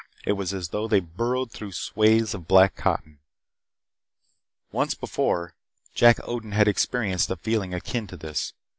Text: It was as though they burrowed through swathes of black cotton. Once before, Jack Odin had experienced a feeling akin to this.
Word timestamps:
It 0.25 0.31
was 0.31 0.51
as 0.51 0.69
though 0.69 0.87
they 0.87 0.99
burrowed 0.99 1.51
through 1.51 1.73
swathes 1.73 2.33
of 2.33 2.47
black 2.47 2.75
cotton. 2.75 3.19
Once 4.71 4.95
before, 4.95 5.53
Jack 5.93 6.17
Odin 6.27 6.53
had 6.53 6.67
experienced 6.67 7.29
a 7.29 7.35
feeling 7.35 7.71
akin 7.71 8.07
to 8.07 8.17
this. 8.17 8.53